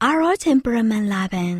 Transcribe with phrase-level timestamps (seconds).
[0.00, 1.54] Our temperament လာပန်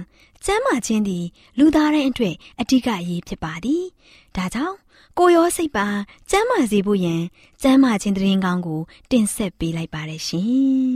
[0.45, 1.25] ကျမ်းမာခြင်းသည်
[1.59, 3.83] လူသားတိုင်းအတွက်အဓိကအရေးဖြစ်ပါသည်။
[4.37, 4.77] ဒါကြောင့်
[5.19, 5.87] ကိုရောစိတ်ပါ
[6.31, 7.23] ကျမ်းမာစေဖို့ယင်
[7.63, 10.49] ကျမ်းမာခြင်းတရင်ကောင်းကို တင်ဆက်ပေးလိုက်ပါတယ်ရှင်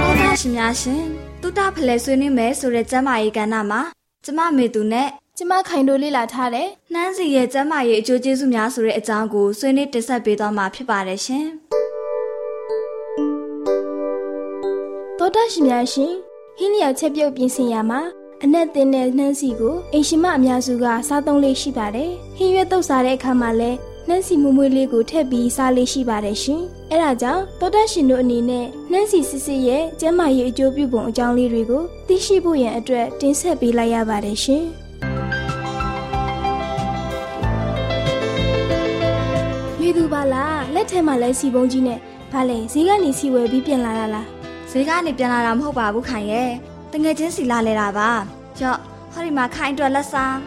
[0.02, 1.04] ဟုတ်ပါရှင်များရှင်
[1.42, 3.82] တုတဖလဲဆွေးနွေးမယ်ဆိုတဲ့ကျမ်းမာရေးကဏ္ဍမှာ
[4.26, 11.48] ကျမမေသူနဲ့ကျမခိုင်တို့လေ့လာထားတဲ့နှမ်းစီရဲ့ကျမ်းမာရေးအကျိုးကျေးဇူးများဆိုတဲ့အကြောင်းကိုဆွေးနွေးတင်ဆက်ပေးသွားမှာဖြစ်ပါတယ်ရှင်။
[15.24, 16.14] တောတာရှင်များရှင်
[16.58, 18.00] ဟင်းလျာချက်ပြုတ်ပြင်ဆင်ရမှာ
[18.44, 26.62] အနက်သင်းတဲ့နှမ်းစီကိုအိမ်ရှိမအများစုကစားသုံးလေးရှိပါတယ်။ဟင်းရွက်တုပ်စားတဲ့အခါမှာလည်းနှမ်းစီမွေ့မွေ့လေးကိုထည့်ပြီးစားလေးရှိပါတယ်ရှင်။
[26.92, 34.64] အဲဒါကြောင့်တောတရှင်တို့အနေနဲ့နှမ်းစီစစ်စစ်ရဲ့ကျန်းမာရေးအကျိုးပြုပုံအကြောင်းလေးတွေကိုသိရှိဖို့ရန်အတွက်တင်ဆက်ပေးလိုက်ရပါတယ်ရှင်။
[39.80, 42.00] မိသူပါလားလက်ထဲမှာလဲစီပုံးကြီးနဲ့
[42.32, 44.33] ဗာလဲဈေးကနေစီဝယ်ပြီးပြန်လာတာလား
[44.76, 46.50] ဈေးကနေပြန်လာတာမဟုတ်ပါဘူးခိုင်ရဲ့
[46.92, 48.10] တငယ်ချင်းစီလာလဲတာပါ
[48.60, 48.78] ကြော့
[49.14, 50.38] ဟောဒီမှာခိုင်အတွက်လက်ဆောင်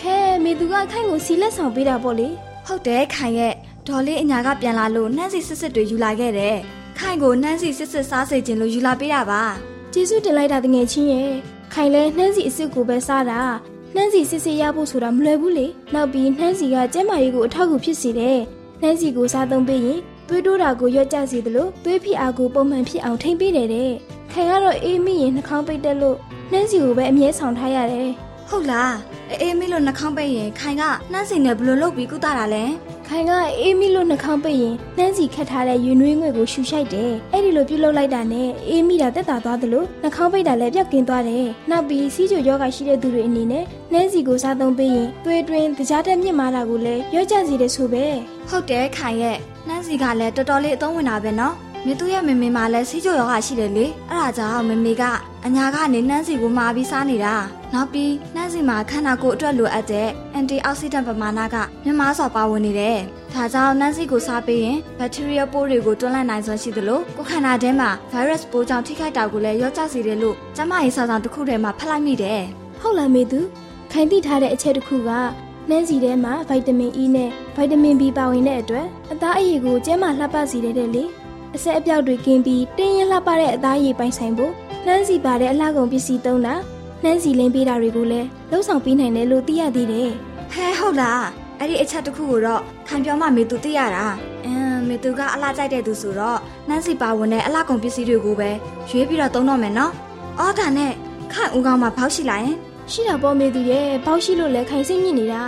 [0.00, 2.28] ဟဲမေသူကခိုင်ကိုစီလက်ဆောင်ပေးတာပေါ့လေ
[2.66, 3.54] ဟုတ်တယ်ခိုင်ရဲ့
[3.88, 6.56] ဒေါ်လေးအညာကပြန်လာလို့နှမ်းစီစစ်စစ်တွေယူလာခဲ့တယ်
[6.98, 9.42] ခိုင်ကိုနှမ်းစီစစ်စစ်စားစေခြင်းလို့ယူလာပေးတာပါ
[9.92, 11.32] ကျေးဇူးတင်လိုက်တာတငယ်ချင်းရဲ့
[11.72, 13.40] ခိုင်လဲနှမ်းစီအစ်စ်ကိုပဲစားတာ
[13.94, 18.38] နှမ်းစီစစ်စစ်ရဖို့ဆိုတာမလွယ်ဘူးလေနောက်ပြီးနှမ်းစီကကျန်းမာရေးကိုအထောက်အကူဖြစ်စေတယ်
[18.80, 23.90] နှမ်းစီကိုစားသုံးပေးရင် သွေးတိုးတာကိုရော့ကျစေသလိုသွေးဖိအားကိုပုံမှန်ဖြစ်အောင်ထိမ့်ပေးတယ်တဲ့။
[24.32, 26.16] ခင်ကတော့အေးမိရင်နှာခေါင်းပိတ်တက်လို့
[26.52, 28.10] နှမ်းစီကိုပဲအမြဲဆောင်ထားရတယ်။
[28.54, 28.92] ဟုတ်လား။
[29.42, 30.82] အေးမိလို့နှာခေါင်းပိတ်ရင်ခိုင်က
[31.12, 32.64] နှမ်းစီနဲ့ဘယ်လိုလုပ်ပြီးကုသတာလဲ။
[33.08, 48.04] ခိုင်ကအေးမိလို့နှာခေါင်းပိတ်ရင်နှမ်းစီခတ်ထားတဲ့ရွေနွေးငွေကိုရှူရှိုက်တယ်။အဲ့ဒီလိုပြုလုပ်လိုက်တာနဲ့အေးမိတာတက်တာသွားသလိုနှာခေါင်းပိတ်တာလည်းပြောက်ကင်းသွားတယ်။နောက်ပြီးစီးချိုယောဂရှိတဲ့သူတွေအနေနဲ့နှမ်းစီကိုစားသုံးပေးရင်သွေးတွင်းတကြားတက်မြင့်မာတာကိုလည်းရော့ကျစေတယ်ဆိုပဲ။
[48.48, 49.38] ဟုတ်တယ်ခိုင်ရဲ့
[49.68, 51.54] နှမ်းစီကလည်းတော်တော်လေးအသုံးဝင်တာပဲနော်
[51.86, 55.02] မြသူရဲ့မေမေမှာလည်းစီးကြိုရောဂါရှိတယ်လေအဲ့ဒါကြောင့်မေမေက
[55.46, 57.34] အညာကနေနှမ်းစီကိုမှာပြီးစားနေတာ
[57.74, 62.98] နောက်ပြီးနှမ်းစီမှာခန္ဓာကိုယ်အတွက်လိုအပ်တဲ့အန်တီအောက်ဆီဒန့်ပမာဏကမြမစွာပါဝင်နေတယ်
[63.32, 72.42] ဒါကြောင့်နှမ်းစီကိုစားပေးရင်ဘက်တီးရီးယားပိုးတွေကိုတွန်းလှန်နိုင်စွမ်းရှိသလိုကိုယ်ခန္ဓာထဲမှာဗိုင်းရပ်စ်ပိုးကြောင့်ထိခိုက်တာကိုလည်းရော့ကျစေတယ်လို့ကျမရေးစာဆောင်တစ်ခုထဲမှာဖတ်လိုက်မိတယ်
[72.80, 73.40] ဟုတ်လားမေသူ
[73.92, 75.10] ခိုင်သိထားတဲ့အချက်တစ်ခုက
[75.68, 81.04] နှမ်းစီထဲမှာဗိုက်တာမင် E နဲ့ဗိုက်တာမင် B ပါဝင်တဲ့အတွက်အသားအရည်ကိုကျန်းမာလှပစေတဲ့လေ
[81.54, 84.52] အဆက်အပြောက်တွေကင်းပြီးတင်းရင်လှပတဲ့အသားရည်ပိုင်ဆိုင်ဖို့
[84.86, 86.54] နှမ်းစီပါတဲ့အလှကုန်ပစ္စည်းသုံးတာ
[87.04, 90.10] နှမ်းစီလင်းပေးတာတွေကိုလည်းလှုပ်ဆောင်ပေးနိုင်တယ်လို့သိရသေးတယ်
[90.52, 91.24] ဟဲဟုတ်လား
[91.58, 94.06] အဲ့ဒီအချက်တစ်ခုကိုတော့ခံပြောမှမေသူသိရတာ
[94.44, 98.50] အင်းမေသူကအလှကြိုက်တဲ့သူဆိုတော့နှမ်းစီပါဝင်တဲ့အလှကုန်ပစ္စည်းတွေကိုပဲ
[98.90, 99.92] ရွေးပြီးတော့သုံးတော့မယ်နော်
[100.38, 100.92] အော်ဒါနဲ့
[101.32, 102.56] ခန့်ဦးကောင်းမှာဖောက်ရှိလိုက်ရင်
[102.92, 105.42] ရှိတာပေါ့မေသူရဲ့ပေါက်ရှိလို့လဲခိုင်စိတ်ညစ်နေတာ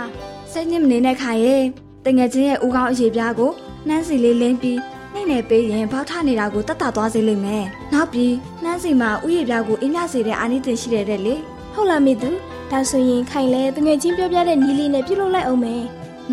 [0.51, 1.63] စိတ်ညစ်မနေတဲ့ခိုင်ရဲ့
[2.05, 3.51] တငယ်ချင်းရဲ့ဦးကောင်းအရေးပြားကို
[3.87, 4.79] နှမ်းစီလေးလင်းပြီး
[5.17, 8.33] နှိမ့်နေပေးရင်ဘောက်ထနေတာကိုတတ်တာသွားစေလိမ့်မယ်နောက်ပြီး
[8.63, 11.35] နှမ်းစီမှာဥယျာပြားကိုအင်းမြစေတဲ့အာနိသင်ရှိတဲ့တဲ့လေ
[11.73, 12.29] ဟုတ်လားမေသူ
[12.71, 15.83] ဒါဆိုရင်ခိုင်လဲတငယ်ချင်းပြောပြတဲ့နီးလေးနဲ့ပြုတ်လုပ်လိုက်အောင်မယ်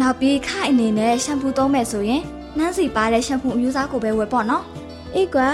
[0.01, 2.23] နောက်ပြီးခိုင်အနေနဲ့ရှမ်ပူသုံးမယ်ဆိုရင်
[2.59, 4.65] နန်းစီပါတဲ့ရှမ်ပူအမျိုးအစားကိုပဲဝယ်ပေါ့နော်
[5.15, 5.49] အေးကွာ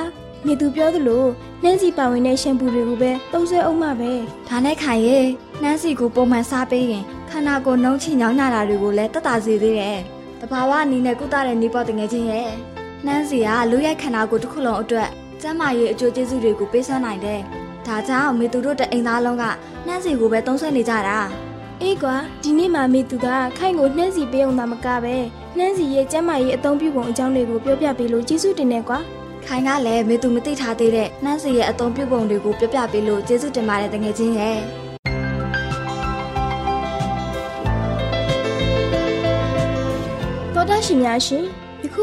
[0.46, 1.24] မြေသူပြောသလို
[1.62, 4.12] နှမ်းစီပါဝင်တဲ့ရှမ်ပူတွေကိုပဲသုံးဆွဲအောင်မှာပဲ
[4.48, 5.26] ဒါနဲ့ခိုင်ရဲ့
[5.62, 9.98] နန်းစီကိုပုံမှန်စားပေးရင်ခန္ဓာကိုယ်နှုံးချညောင်းညတာတွေကိုလည်းတက်တာစေသေးတယ်
[10.40, 12.48] တဘာဝအနေနဲ့ကုသတဲ့နေပေါ်တငယ်ချင်းရဲ့
[13.06, 15.08] နန်းစီကလူရိုက်ခန္ဓာကိုယ်တစ်ခုလုံးအတွက်
[15.42, 17.40] ကျန်းမာရေးအကျိုးကျေးဇူးတွေကိုပေးစွမ်းနိုင်တယ်
[17.86, 19.44] ဒါကြောင့်မေသူတို့တအိမ်သားလုံးက
[19.86, 21.18] နှန်းစီကိုပဲသုံးဆွဲနေကြတာ
[21.82, 23.26] အေးကွာဒီနေ့မှမြေသူက
[23.58, 25.16] ခိုင်ကိုနှမ်းစီပေးအောင်သာမကပဲ
[25.56, 28.98] နှမ်းစီရဲ့ကျမ်းမာရေးအသုံးပြုပုံအကြောင်းတွေကိုပြောပြပေးလို့ကျေးဇူးတင်နေကွာ
[29.46, 34.58] ခိုင်ကလည်းမေသူမသိထားသေးတဲ့နှမ်းစီရဲ့အသုံးပြုပုံတွေကိုပြောပြပေးလို့ကျေးဇူးတင်ပါတယ်တငယ်ချင်းရဲ့
[40.54, 41.59] သောတာရှင်များရှင်ယခု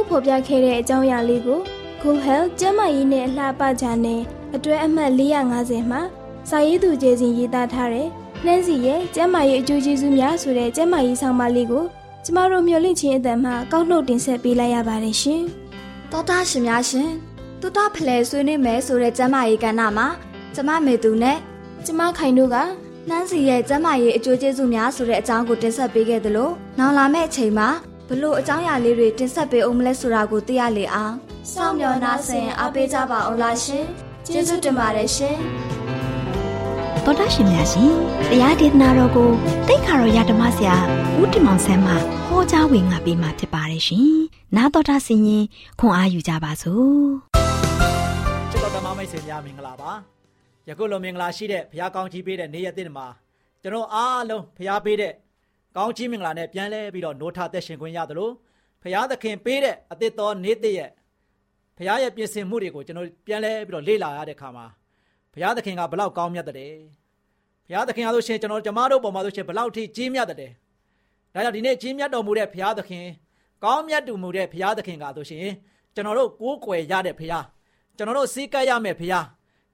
[0.08, 1.60] ဖော်ပြခဲ့တဲ့အကြောင်းအရာလေးကို
[2.02, 4.22] Good Health ကျန်းမာရေးနဲ့အလှပကြနဲ့
[4.56, 6.02] အတွဲအမှတ်450မှာ
[6.50, 8.08] စာရေးသူကျေစဉ်ရေးသားထားတဲ့
[8.46, 11.84] နှမ်းစီရဲ့ကျန်းမာရေးအကျိုးကျေးဇူးများဆိုတဲ့ကျန်းမာရေးဆောင်ပါလေးကို
[12.26, 15.44] ကျမတို့မျှဝင့်ခြင်းအတန်မှကောက်နှုတ်တင်ဆက်ပေးလိုက်ရပါတယ်ရှင်။
[16.12, 17.12] တောတာရှင်များရှင်
[17.62, 20.08] တူတာဖလဲဆွေးနွေးမယ်ဆိုတဲ့ကျမ်းမာရေးကဏ္ဍမှာ
[20.56, 21.38] ကျမမေသူနဲ့
[21.86, 22.58] ကျမခိုင်တို့က
[23.10, 27.70] နန်းစီရဲ့ကျမ်းမာရေးအကျိုးကျေးဇူးများဆိုတဲ့အကြောင်းကိုတင်ဆက်ပေးခဲ့သလိုနောက်လာမယ့်အချိန်မှာ
[28.09, 31.15] ဘလို့အကြောင်းအရာလေးတွေတင်ဆက်ပေးအောင်မလဲဆိုတာကိုသိရလေအောင်
[31.53, 33.85] စောင့်မျှော်နှားဆင်အားပေးကြပါအောင်လားရှင်
[34.27, 35.37] ကျေးဇူးတင်ပါတယ်ရှင်
[37.05, 37.93] သောတာရှင်များရှင်
[38.31, 39.31] တရားဒေသနာတော်ကို
[39.69, 40.77] တိတ်ခါတော်ရဓမ္မဆရာ
[41.21, 41.95] ဦးတင်မောင်ဆန်းမှ
[42.27, 44.13] ဟောကြားဝင်ငါပေးมาဖြစ်ပါတယ်ရှင်။
[44.57, 45.45] နာတော်တာဆင်ရင်
[45.81, 47.03] ခွန်အားယူကြပါစို့။
[48.51, 49.93] ချစ်တော်ဓမ္မမိတ်ဆွေများမင်္ဂလာပါ
[50.69, 53.07] ယခုလိုမင်္ဂလာရှိတဲ့ဘုရားကောင်းကြီးပေးတဲ့နေ့ရက်दिनမှာ
[53.63, 55.13] ကျွန်တော်အားလုံးဘုရားပေးတဲ့
[55.78, 58.30] ကောင်းကြီးမင်္ဂလာနဲ့ပြန်လဲပြီးတော့နိုးထသက်ရှင်ခွင့်ရသလို
[58.82, 60.92] ဘုရားသခင်ပေးတဲ့အသစ်တော်နေ့တည့်ရဲ့
[61.78, 64.66] ဘုရားရဲ့ပြင်ဆင်မှုတွေကိုကျွန်တော်ပြန်လဲပြီးတော့လေ့လာရတဲ့ခါမှာ
[65.34, 66.56] ဘုရားသခင်ကဘလောက်ကောင်းမြတ်တဲ့
[67.68, 70.46] ဘုရားသခင်အားလို့ရှင်ကျွန်တော်ကျမတို့ပုံမှာလို့ရှင်ဘလောက်ထိကြီးမြတ်တဲ့ဒါ
[71.44, 73.06] ကြောင့်ဒီနေ့ကြီးမြတ်တော်မူတဲ့ဘုရားသခင်
[73.64, 75.46] ကောင်းမြတ်တူမူတဲ့ဘုရားသခင်ကဆိုရှင်
[75.96, 77.46] ကျွန်တော်တို့ကိုးကွယ်ရတဲ့ဘုရား
[77.98, 79.26] ကျွန်တော်တို့စီးကပ်ရမယ်ဖရား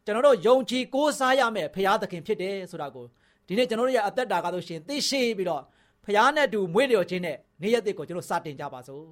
[0.06, 3.06] ကျွန်တော်တို့ယုံကြည်ကိုးစားရမယ်ဖရားသခင်ဖြစ်တယ်ဆိုတာကို
[3.48, 5.64] ဒီနေ့ကျွန်တော်တို့ရဲ့အသက်တာကဆိုရှင်သိရှိပြီးတော့
[6.05, 9.05] ဖရားနဲ့တူမွေးလျော်ခြင်းနဲ့နေ့ရက်တစ်ကိုကျွန်တော်စတင်ကြပါစို့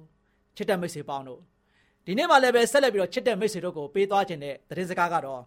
[0.55, 1.41] ချစ်တဲ့မိတ်ဆွေပေါင်းတို့
[2.05, 5.41] ဒီနေ့မှလည်းပဲဆက်လက်ပြီးတော့ချစ်တဲ့မိတ်ဆွေတို့ကိုပေးသွားခြင်းတဲ့သတင်းစကားကတော့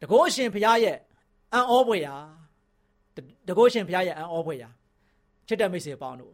[0.00, 0.96] တကောရှင်ဖရားရဲ့
[1.52, 2.14] အံ့ဩဖွယ်ရာ
[3.48, 4.68] တကောရှင်ဖရားရဲ့အံ့ဩဖွယ်ရာ
[5.46, 6.32] ချစ်တဲ့မိတ်ဆွေပေါင်းတို့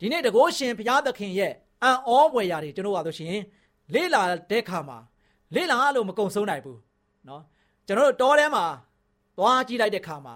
[0.00, 1.52] ဒီနေ့တကောရှင်ဖရားသခင်ရဲ့
[1.82, 3.36] အံ့ဩဖွယ်ရာတွေကျွန်တော်ကဆိုရှင်
[3.94, 4.98] လေ့လာတဲ့ခါမှာ
[5.54, 6.78] လေ့လာလို့မကုံဆုံးနိုင်ဘူး
[7.26, 7.42] เนาะ
[7.86, 8.64] ကျွန်တော်တို့တောထဲမှာ
[9.38, 10.34] သွားကြည့်လိုက်တဲ့ခါမှာ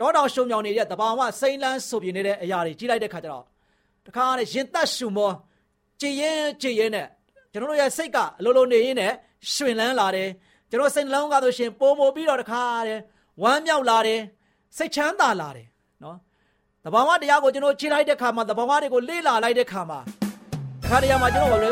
[0.00, 3.44] တောတောင်ရှုံမြောင်နေတဲ့တဘာဝစိမ့်လန်းဆူပြင်းနေတဲ့အရာတွေကြီးလိုက်တဲ့ခါကျတော့
[4.06, 5.32] တခါနဲ့ရင်သက်ရှူမော
[6.00, 7.06] ကြည်ရင်ကြည်ရင်နဲ့
[7.52, 9.12] ကျွန်တော်တို့ရဲ့စိတ်ကအလိုလိုနေရင်းနဲ့
[9.52, 10.28] ရှင်လန်းလာတယ်
[10.70, 12.98] ကျွန်တော်စိတ်နှလုံးကဆိုရှင်ပုံပို့ပြီးတော့တခါတဲ့
[13.42, 14.20] ဝမ်းမြောက်လာတယ်
[14.76, 15.66] စိတ်ချမ်းသာလာတယ်
[16.02, 16.16] နော်
[16.84, 20.00] တဘာဝတရားကိုကျွန်တော်ခြေလိုက်တဲ့ခါမှာတဘာဝတွေကိုလေ့လာလိုက်တဲ့ခါမှာ
[20.82, 21.70] တခါတရံမှာကျွန်တော်ဘာလဲ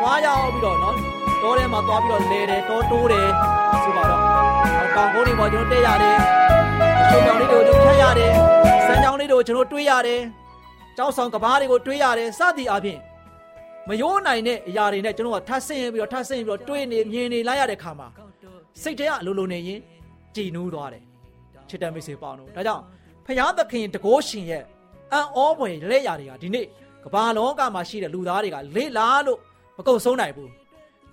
[0.00, 0.96] သွားရအောင်ပြီးတော့နော်
[1.42, 3.28] တောထဲမှာသွားပြီးတော့လဲတယ်တောတိုးတယ်
[3.84, 4.13] ဆိုပါတော့
[4.96, 6.16] တောင်ကုန်းတွေပေါ်ကျွန်တော်တက်ရတယ်
[7.02, 8.32] အရှုံတောင်လေးတွေကိုကျွန်တော်ဖြတ်ရတယ်
[8.86, 10.20] စမ်းကြောင်းလေးတွေကိုကျွန်တော်တွေးရတယ်
[10.96, 12.98] ကြောက်ဆောင်ကဘားတွေကိုတွေးရတယ်စသည်အပြင်
[13.88, 18.08] မရိုးနိုင်တဲ့အရာတွေနဲ့ကျွန်တော်ကထပ်ဆင်းပြီးတော့ထပ်ဆင်းပြီးတော့တွေးနေမြင်နေလိုက်ရတဲ့ခါမှာ
[18.82, 19.80] စိတ်ထဲကအလိုလိုနေရင်
[20.36, 21.02] ကြည်နူးသွားတယ်
[21.68, 22.82] ချစ်တဲ့မိတ်ဆွေပေါင်းတို့ဒါကြောင့်
[23.26, 24.62] ဖယားသခင်တကိုးရှင်ရဲ့
[25.12, 26.66] အံ့ဩဖွယ်လက်ရာတွေကဒီနေ့
[27.04, 29.38] ကမ္ဘာလောကမှာရှိတဲ့လူသားတွေကလေ့လာလို့
[29.76, 30.50] မကုန်ဆုံးနိုင်ဘူး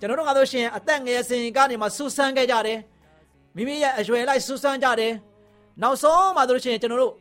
[0.00, 2.78] ျွန်တော်တို့ကဆိုရှင်အသက်ငယ်စဉ်ကနေမှဆူဆန်းခဲ့ကြတယ်
[3.55, 5.13] မိမိရဲ့အရွယ်လိုက်ဆူဆန်းကြတယ်
[5.81, 7.13] နောက်ဆုံးမှဆိုလို့ရှိရင်ကျွန်တော်တို့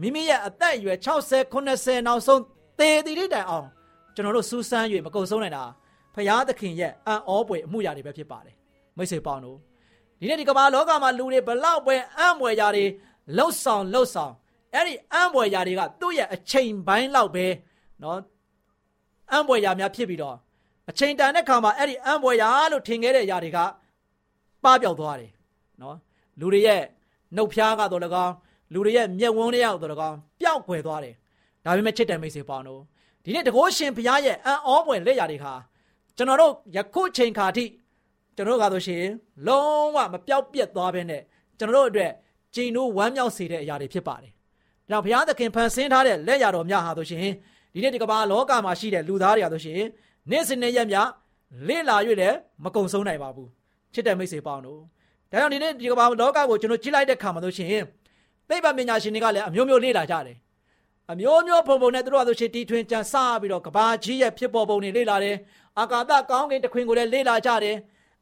[0.00, 2.40] မိမိရဲ့အသက်အရွယ်60 90နောက်ဆုံး
[2.78, 3.66] သေတည်တဲ့တိုင်အောင်
[4.14, 5.64] ကျွန်တော်တို့ဆူဆန်း၍မကုန်ဆုံးနိုင်တာ
[6.14, 8.56] ဖရာသခင်ရဲ့အံ့ဩပွေအမှုရာတွေပဲဖြစ်ပါတယ်
[8.96, 9.58] မိတ်ဆွေပေါင်းတို့
[10.20, 12.84] ဒီနေ့ဒီကမ္ဘာလောကမှာလူတွေဘလောက်ပဲအံ့မွယ်ရာတွေ
[13.36, 14.32] လှုပ်ဆောင်လှုပ်ဆောင်
[14.74, 17.46] အဲ့ဒီအံ့မွယ်ရာတွေကသူ့ရဲ့အချိန်ပိုင်းလောက်ပဲ
[18.00, 18.18] เนาะ
[19.32, 20.36] အံ့မွယ်ရာများဖြစ်ပြီးတော့
[20.90, 23.58] အချိန်တန်တဲ့ခါမှာအဲ့ဒီအံပွဲရာလို့ထင်ခဲ့တဲ့ຢာတွေက
[24.64, 25.30] ပပျောက်သွားတယ်
[25.81, 25.97] နော်
[26.39, 26.81] လူတွေရဲ့
[27.35, 28.33] နှုတ်ဖျားကတော့၎င်း
[28.73, 31.15] လူတွေရဲ့မျက်ဝန်းတွေရောက်တော့၎င်းပျောက်ကွယ်သွားတယ်
[31.65, 32.81] ဒါပေမဲ့ချစ်တယ်မိတ်ဆွေပေါင်းတို့
[33.23, 35.53] ဒီနေ့တကောရှင်ဘုရားရဲ့အံဩပွင့်လက်ရာတွေခါ
[36.17, 37.65] ကျွန်တော်တို့ယခုချိန်ခါထိ
[38.35, 39.03] ကျွန်တော်တို့ကဆိုရှင်
[39.47, 41.21] လုံးဝမပျောက်ပြက်သွားဘဲနဲ့
[41.59, 42.11] ကျွန်တော်တို့အတွက်
[42.55, 44.37] ကြည်နိုးဝမ်းမြောက်စေတဲ့အရာတွေဖြစ်ပါတယ်ဒါ
[44.89, 47.25] ကြောင့်ဘုရားသခင်ဖန်ဆင်းထားတဲ့လက်ရာတော်များဟာဆိုရှင်
[47.73, 49.81] ဒီနေ့ဒီကမ္ဘာလောကမှာရှိတဲ့လူသားတွေဟာဆိုရှင်
[50.31, 50.97] နေ့စဉ်နဲ့ရက်မြ
[51.67, 53.49] လေ့လာ၍လည်းမကုံဆုံးနိုင်ပါဘူး
[53.93, 54.81] ချစ်တဲ့မိတ်ဆွေပေါင်းတို့
[55.31, 57.83] ဒါကြောင့်ဒီနေ့ဒီကမ္ဘာလောကကိုကျွန်တော်ကြည့်လိုက်တဲ့ခါမှာဆိုရှင်
[58.49, 60.37] သိပ္ပံပညာရှင်တွေကလည်းအမျိုးမျိုးလေ့လာကြတယ်
[61.11, 65.35] အမျိုးမျိုးပုံပုံနဲ့သူတို့ကဆိုရှင်တီထွင်ကြံစပြီးတော့ကဘာကြီးရဲ့ဖြစ်ပေါ်ပုံတွေလေ့လာတယ်
[65.79, 67.75] အာကာသကောင်းကင်တခွင်ကိုလည်းလေ့လာကြတယ်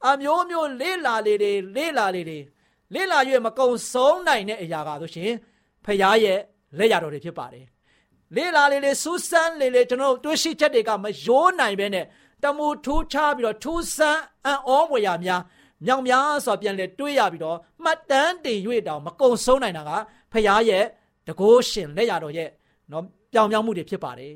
[0.07, 2.39] အမျိုးမျိုးလေ့လာလေတွေလေ့လာလေတွေ
[2.93, 5.31] လေ့လာ၍မကုံဆုံးနိုင်တဲ့အရာကဆိုရှင်
[5.85, 6.39] ဖရားရဲ့
[6.77, 7.65] လက်ရတော်တွေဖြစ်ပါတယ်
[8.35, 12.05] လေးလာလေးလေးစူးစမ်းလေးလေးကျွန်တော်တို့တွေးရှိချက်တွေကမရိုးနိုင်ပဲနဲ့
[12.43, 15.41] တမူထူးခြားပြီးတော့ထူးဆန်းအံ့ဩဖွယ်ရာများ
[15.85, 19.91] မြောင်များစွာပြန်လဲတွေးရပြီးတော့မှတ်တမ်းတင်၍တောင်မကုံဆုံးနိုင်တာက
[20.31, 20.83] ဖခင်ရဲ့
[21.27, 22.49] တကိုးရှင်လက်ရတော်ရဲ့
[22.91, 23.03] နော်
[23.33, 24.35] ပြောင်ပြောင်းမှုတွေဖြစ်ပါတယ်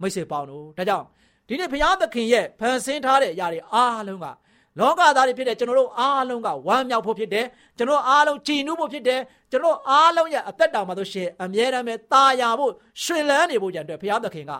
[0.00, 1.06] မိတ်ဆွေပေါင်းတို့ဒါကြောင့်
[1.48, 4.26] ဒီနေ့ဘုရားသခင်ရဲ့ဖန်ဆင်းထားတဲ့အရာတွေအားလုံးက
[4.78, 7.46] လောကသားတွေဖြစ်တဲ့ကျွန်တော်တို့အားလုံးကဝမ်းမြောက်ဖို့ဖြစ်တယ်
[7.78, 14.52] ကျွန်တော်အားလုံးကြည်နူးဖို့ဖြစ်တယ်ကျွန်တော်အားလုံးရဲ့အသက်တာမှာဆိုရှင်အမြဲတမ်းပဲตาရဖို့ရှင်လန်းနေဖို့ကြံအတွက်ဘုရားသခင်က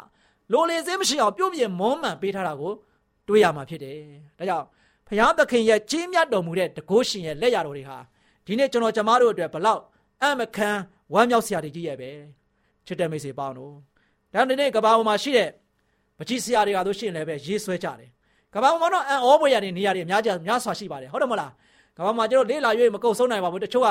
[0.53, 2.73] လိုလေစင်းမရှိအောင်ပြုတ်ပြင်းမွမ်းမံပေးထားတာကို
[3.29, 3.99] တွေးရမှာဖြစ်တယ်
[4.39, 4.67] ဒါကြောင့်
[5.09, 7.99] ဘုရားသခင်ရဲ့ကြီးမြတ်တော်မူတဲ့တကုရှင်ရဲ့လက်ရတော်တွေဟာ
[8.47, 9.83] ဒီနေ့ကျွန်တော်ကျမတို့အတွက်ဘလောက်
[10.23, 10.71] အမခံ
[11.13, 12.11] ဝမ်းမြောက်စရာတွေကြီးရဲ့ပဲ
[12.87, 13.73] ချစ်တဲ့မိတ်ဆွေပေါင်းတို့
[14.35, 15.49] ဒါဒီနေ့ကဘာပေါ်မှာရှိတဲ့
[16.19, 18.11] ပကြီးစရာတွေကတို့ရှိရင်လည်းပဲရေးဆွဲကြတယ်
[18.55, 21.53] ကဘာပေါ်မှာတော့အံ့ဩဖွယ်ရတဲ့နေရာတွေအများကြီးများစွာရှိပါတယ်ဟုတ်တယ်မလား
[21.97, 23.91] ကဘာမှာကျွန်တော်လေးလာ၍မကုတ်ဆုံးနိုင်ပါဘူးတချို့က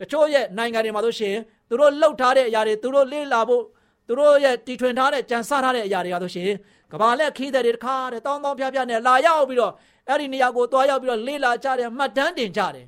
[0.00, 3.62] တချို့ရဲ့နိုင်ငံတွေမှာတို့ရှိရင်သူတို့လှုပ်ထားတဲ့အရာတွေသူတို့လေးလာဖို့
[4.08, 6.58] သူတို့ရဲ့တီထွင်ထားတဲ့ကြံစထားတဲ့အရာတွေကတို့ရှိရင်
[6.92, 9.72] ကဘာလက်ခီးတဲ့တွေတခါတဲ့တောင်းတောင်းဖြားဖြားနဲ့လာရောက်ပြီးတော့
[10.08, 12.86] အဲ့ဒီနေရာကိုတွားရောက်ပြီးတော့လေးလာကြတယ်မှတ်တမ်းတင်ကြတယ်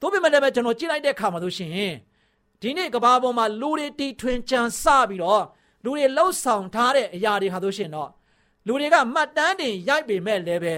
[0.00, 1.94] သို့ပေမဲ့လည်းကျွန်တော်ကြည့်လိုက်တဲ့အခါမှာတို့ရှိရင်
[2.60, 5.44] ဒီနေ့ကဘာပေါ်မှာလူတွေတီထွင်ကြံစပြီးတော့
[5.84, 8.10] လူတွေလှုပ်ဆောင်ထားတဲ့အရာတွေဟာတို့ရှိရင်တော့
[8.66, 10.74] လူတွေကမှတ်တမ်းတင်ရိုက်ပေမဲ့လည်းပဲ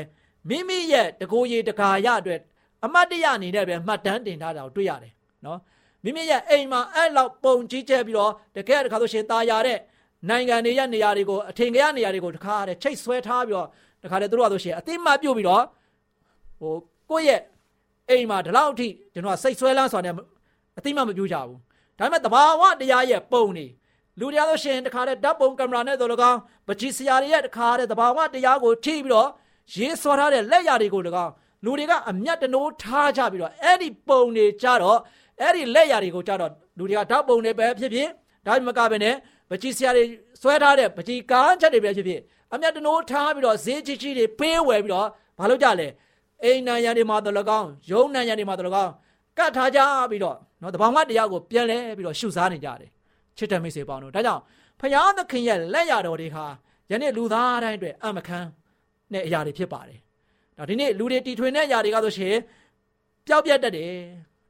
[0.49, 2.40] မိမိရဲ့တကိုယ်ရည်တကာရအတွက်
[2.85, 5.12] အမတ်တရအနေနဲ့ပဲမှတ်တမ်းတင်ထားတာကိုတွေ့ရတယ်
[5.45, 5.59] နော်
[6.05, 9.78] မိမိရဲ့အိမ်မှာအဲ့လောက်ပုံကြီးကျဲပြီးတော့တကယ်တခါဆိုရှင်ตาရတဲ့
[10.28, 13.69] နိုင်ငံတွေရဲ့နေရာတွေကိုအထင်ကရနေရာတွေကိုတခါတည်းချိတ်ဆွဲထားပြီးတော့
[14.05, 15.62] တခါတည်းသူတို့ကဆိုရှင်အသိမှပြုတ်ပြီးတော့
[16.61, 16.75] ဟို
[17.11, 17.41] ကိုယ့်ရဲ့
[18.11, 20.15] အိမ်မှာဒီလောက်အထိကျွန်တော်စိတ်ဆွဲလန်းစွာနဲ့
[20.79, 21.59] အသိမှမပြုတ်ကြဘူး
[21.99, 23.67] ဒါပေမဲ့တဘာဝတရားရဲ့ပုံနေ
[24.21, 26.37] လူတရားလို့ရှိရင်တခါတည်းဓာတ်ပုံကင်မရာနဲ့တို့လကောင်
[26.67, 29.29] ပကြီးစရာတွေရဲ့တခါတည်းတဘာဝတရားကိုထိပြီးတော့
[29.75, 31.31] ရေးဆွာထားတဲ့လက်ရာတွေကိုလကောင်
[31.65, 34.99] လူတွေကအမျက်တနိုးထားကြပြီးတော့အဲ့ဒီပုံတွေကြတော့
[35.41, 38.09] အဲ့ဒီလက်ရာတွေကိုကြတော့လူတွေကဓာတ်ပုံတွေပဲဖြစ်ဖြစ်
[38.47, 39.15] ဒါမှမကပဲနဲ့
[39.51, 40.05] ပကြီးစရာတွေ
[40.41, 42.21] ဆွဲထားတဲ့ပကြီးကားချက်တွေပဲဖြစ်ဖြစ်
[42.55, 45.09] အမျက်တနိုးထားပြီးတော့ဈေးကြီးကြီးတွေပေးဝယ်ပြီးတော့
[45.39, 45.89] ဘာလို့ကြလဲ
[46.44, 48.91] အိမ်နံရံတွေမှာတော့လကောင်ရုံနံရံတွေမှာတော့လကောင်
[49.38, 49.80] ကတ်ထားကြ
[50.12, 52.89] ပြီးတော့နော်တဘောင်မတရားကိုပြန်လဲပြီးတော့ရှုစားနေကြတယ်
[53.38, 54.41] ချစ်တဲ့မိတ်ဆွေပေါင်းတို့ဒါကြောင့်
[54.80, 56.46] ဖယားသခင်ရဲ့လက်ရတော်တွေဟာ
[56.91, 58.48] ယနေ့လူသားတိုင်းအတွက်အမခန်း
[59.13, 60.00] နဲ့အရာတွေဖြစ်ပါတယ်
[60.58, 62.36] ဒါဒီနေ့လူတွေတီထွင်တဲ့အရာတွေကဆိုရှင်
[63.27, 63.94] ပျောက်ပြတ်တတ်တယ်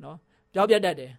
[0.04, 0.18] နော်
[0.54, 1.12] ပျောက်ပြတ်တတ်တယ်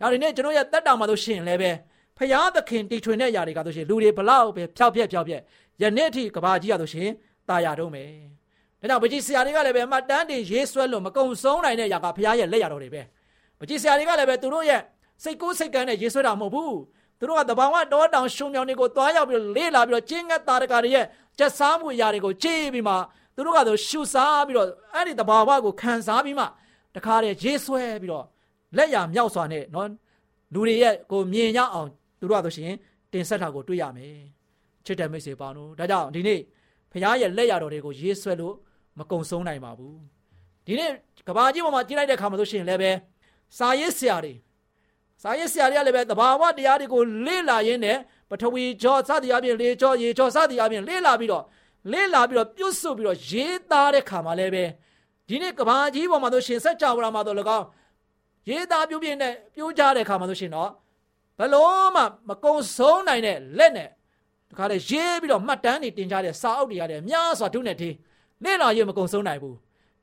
[0.00, 1.70] ဒါဒီနေ့ကျွန်တော်ရဲ့တက်တာမှာဆိုရှင်လည်းပဲ
[2.18, 5.40] ဖယားသခင်တီထွင်တဲ့အရာတွေကဆိုရှင်လူတွေဘလောက်ပဲဖြောက်ပြက်ဖြောက်ပြက်
[5.82, 7.08] ယနေ့အထိကဘာကြီးရဆိုရှင်
[7.48, 8.10] ตายရတော့မယ်
[8.81, 13.01] ဒါကြောင့်ပကြီးဆရာတွေကလည်းပဲမှတ်တမ်းတင်ရေးဆွဲလို့မကုံဆုံးနိုင်တဲ့အရာကဖယားရဲ့လက်ရတော်တွေပဲ
[13.59, 14.81] ပကြီးဆရာတွေကလည်းပဲသူတို့ရဲ့
[15.23, 16.79] စိတ်ကူးစိတ်ကန်းနဲ့ရေးဆွဲတာမဟုတ်ဘူး
[17.19, 21.05] သူတို့ကတဘာဝတောတောင်ရှုံမြောင်တွေကိုတွားရောက်ပြီးလေးလာပြီးတော့ကျင်းငတ်တာတကာတွေရဲ့
[21.37, 22.93] ကျက်စားမှုအရာတွေကိုကြည့်ပြီးမှ
[23.35, 26.45] သူတို့ကဆိုရှုစားပြီးတော့အဲ့ဒီတဘာဝကိုခံစားပြီးမှ
[26.95, 28.25] တခါတည်းရေးဆွဲပြီးတော့
[28.77, 29.87] လက်ရမြောက်စွာနဲ့နော်
[30.53, 32.73] လူတွေရဲ့ကိုမြင်ရအောင်သူတို့ကဆိုရှင်
[33.11, 34.15] တင်ဆက်တာကိုတွေ့ရမယ်
[34.85, 36.39] ချစ်တဲ့မိတ်ဆွေပေါင်းတို့ဒါကြောင့်ဒီနေ့
[36.91, 38.55] ဖခင်ရဲ့လက်ရတော်တွေကိုရေးဆွဲလို့
[38.99, 39.97] မကုံဆုံးနိုင်ပါဘူး
[40.65, 40.91] ဒီနေ့
[41.27, 42.91] ကဘာကြီးပေါ်မှာကြည့်လိုက်တဲ့အခါမှာဆိုရှင်လည်းပဲ
[43.57, 44.33] စာရေးဆရာတွေ
[45.21, 47.97] စာရေးဆရာတွေကလည်းပဲတဘာဝတရားတွေကိုလေ့လာရင်းနဲ့
[48.29, 51.43] ပထဝီကြောစသည်အပြင်လေကြောရေကြောစသည်အပြင်လေ့လာပြီးတော့
[51.91, 54.63] လေ့လာပြီးတော့ပြုတ်ဆုပ်ပြီးတော့ရေးသားတဲ့ခါမှာလည်းပဲ
[55.27, 57.65] ဒီနေ့ကဘာကြီးပေါ်မှာဆိုရှင်ဆက်ကြဝဠာမှာတော့၎င်း
[58.49, 60.69] ရေးသားပြုပြင်းနဲ့ပြိုးကြတဲ့ခါမှာဆိုရှင်တော့
[61.39, 63.89] ဘလို့မှမကုံဆုံးနိုင်တဲ့လက်နဲ့
[64.49, 67.93] တခါလေရေးပြီးတော့မှတ်တမ်းတွေတင်ကြတဲ့စာအုပ်တွေရတယ်အများစွာထုနဲ့သေး
[68.45, 69.57] လေ့လာရေးမကုံဆုံးနိုင်ဘူး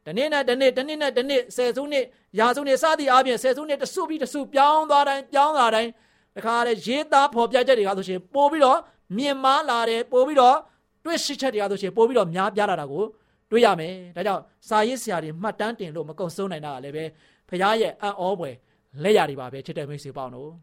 [0.06, 2.04] တနေ့နဲ့တနေ့တနေ့နဲ့တနေ့ဆယ်စုနှစ်
[2.38, 5.90] ရာစုနှစ်စသည်အားဖြင့်ဆယ်စုနှစ်တစုပြီးတစုပြောင်းသွားတိုင်းပြောင်းလာတိုင်း
[6.36, 8.78] တခါလေရေးသားဖော်ပြချက်တွေကဆိုရှင်ပို့ပြီးတော့
[9.16, 10.56] မြင်မာလာတယ်ပို့ပြီးတော့
[11.04, 13.04] တွေ့ရှိချက်တွေကဆိုရှင်ပို့ပြီးတော့များပြားလာတာကို
[13.50, 17.04] တွေ့ရမယ်ဒါကြောင့်စာရေးဆရာတွေမှတ်တမ်းတင်လို့မကုံဆုံးနိုင်တာကလည်းပဲ
[17.48, 18.54] ဖရားရဲ့အံ့ဩဖွယ်
[19.02, 20.54] လက်ရတွေပါပဲချစ်တဲ့မိတ်ဆွေပေါင်းတို့ဒါ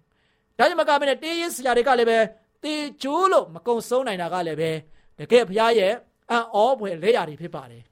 [0.57, 2.19] ကြောင့်မကမနဲ့တေးရေးဆရာတွေကလည်းပဲ
[2.63, 4.71] တေကျိုးလို့မကုံဆုံးနိုင်တာကလည်းပဲ
[5.19, 5.93] တကယ်ဖရားရဲ့
[6.31, 7.83] အံ့ဩဖွယ်လက်ရတွေဖြစ်ပါတယ်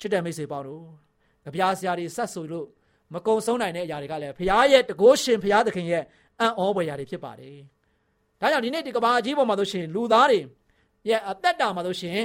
[0.00, 0.84] ချစ်တဲ့မိတ်ဆွေပေါင်းတို့
[1.44, 2.66] ကြပြားဆရာတွေဆက်ဆိုလို့
[3.14, 6.04] မကုံဆုံးနိုင်တဲ့အရာတွေကလည်းဖရားရဲ့တကိုးရှင်ဖရားသခင်ရဲ့
[6.40, 7.56] အံ့ဩဖွယ်ရာတွေဖြစ်ပါတယ်
[8.40, 10.40] ဒါကြောင့်ဒီနေ့ဒီကဘာကြီးပေါ်မှာဆိုရှင်လူသားတွေ
[11.08, 12.20] ရဲ့အသက်တာမှာဆိုရှင်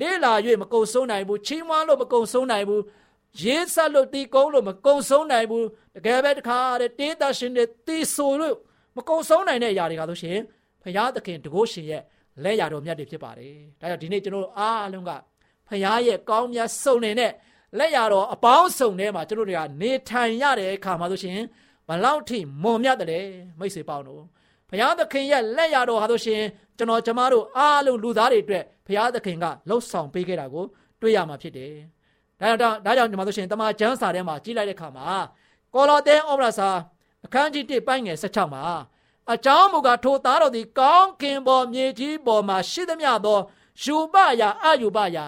[0.00, 2.82] လေးလာ၍မကုံဆုံးနိုင်ဘူးချီးမွမ်းလို့မကုံဆုံးနိုင်ဘူး
[3.42, 5.66] ရေးဆက်လို့တီကုန်းလို့မကုံဆုံးနိုင်ဘူး
[5.96, 8.56] တကယ်ပဲတခါတဲ့တေးတရှင်တွေတီဆိုလို့
[8.96, 10.38] မကုံဆုံးနိုင်တဲ့အရာတွေကဆိုရှင်
[10.82, 12.02] ဖရာသခင်တကိုးရှင်ရဲ့
[12.42, 15.10] လက်ရတော်မြတ်တွေဖြစ်ပါတယ်ဒါကြောင့်ဒီနေ့ကျွန်တော်အားလုံးက
[15.68, 17.32] ဖရာရဲ့ကောင်းမြတ်စုံနေတဲ့
[17.78, 21.38] လက်ရတော်အပေါင်းစုံထဲမှာကျွန်တော်တွေကနေထိုင်ရတဲ့အခါမှာဆိုရှင်
[21.88, 23.26] ဘလောက်ထိမွန်မြတ်တယ်
[23.58, 24.22] မိတ်ဆွေပေါင်းတို့
[24.70, 26.42] ဘုရားသခင်ရဲ့လက်ရတော်ဟာဆိုရှင်
[26.78, 30.64] ကျွန်တော်ကျမတို့အားလုံးလူသားတွေအတွက်ဘုရားသခင်ကလှုပ်ဆောင်ပေးခဲ့တာကို
[31.00, 31.72] တွေ့ရမှာဖြစ်တယ်။
[32.40, 35.08] ဒါကြောင့်ဒါကြောင့်ဒီမှာဆိုရှင်တမန်ကျမ်းစာထဲမှာကြည့်လိုက်တဲ့အခါမှာ
[35.74, 36.70] ကောလောသဲဩဝါစာ
[37.24, 38.64] အခန်းကြီး1ပိုင်းငယ်16မှာ
[39.32, 43.40] အကြောင်းမူကားထိုသားတော်သည်ကောင်းကင်ပေါ်မြေကြီးပေါ်မှာရှိသမျှသော
[43.82, 45.24] ယူပယာအယူပယာ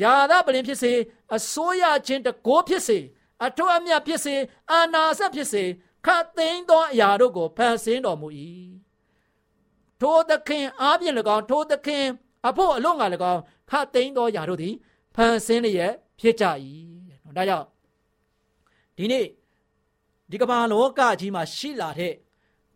[0.00, 0.92] ယာသပလင်ဖြစ်စေ
[1.34, 2.98] အစိုးရချင်းတကိုးဖြစ်စေ
[3.44, 4.34] အထွတ်အမြတ်ဖြစ်စေ
[4.70, 5.64] အာနာစက်ဖြစ်စေ
[6.06, 8.28] ခတ်သိမ်းသောအရာတို့ကိုဖန်ဆင်းတော်မူ၏
[10.00, 12.04] ထိုသခင်အားဖြင့်၎င်းထိုသခင်
[12.46, 14.74] အဖို့အလို့ငါ၎င်းခတ်သိမ်းသောအရာတို့သည်
[15.14, 16.44] ဖန်ဆင်းလျက်ဖြစ်ကြ၏
[17.36, 17.66] ဒါကြောင့်
[18.96, 19.26] ဒီနေ့
[20.30, 22.14] ဒီကမ္ဘာလောကကြီးမှာရှိလာတဲ့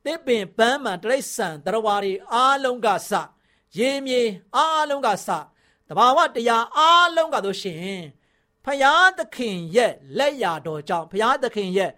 [0.04, 3.12] တစ်ပင်ပန်းမှန်တရိษံတရဝါတွေအားလုံးကစ
[3.78, 4.22] ရေမြေ
[4.56, 5.28] အားလုံးကစ
[5.88, 8.00] တဘာဝတရားအားလုံးကတို့ရှင်
[8.64, 11.90] ဖယားသခင်ရဲ့လက်ရာတော်ကြောင့်ဖယားသခင်ရဲ့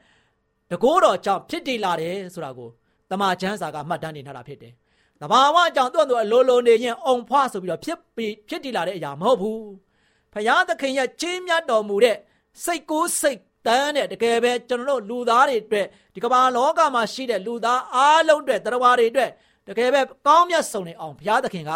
[0.70, 2.70] တကိုးတော်ကြောင့်ဖြစ်တည်လာတယ်ဆိုတာကို
[3.10, 4.72] တမန်ကျမ်းစာကမှတ်တမ်းနေထားတာဖြစ်တယ်။
[5.20, 9.60] တဘာဝကြောင့်သူ့သူအလိုလိုနေရင်အုံဖွားဆိုပြီးတော့ဖြစ်ပြီးဖြစ်တည်လာတဲ့အရာမဟုတ်ဘူး။
[10.32, 12.16] ဖယားသခင်ရဲ့ကြီးမြတ်တော်မူတဲ့
[12.64, 19.30] စိတ်ကိုယ်စိတ် တန်းတဲ့တကယ်ပဲကျွန်တော်တို့လူသားတွေအတွက်ဒီကမ္ဘာလောကမှာရှိတဲ့လူသားအားလုံးအတွက်တရားတွေအတွက်
[19.68, 21.70] တကယ်ပဲကောင်းမြတ်ဆုံးနေအောင်ဘုရားသခင်က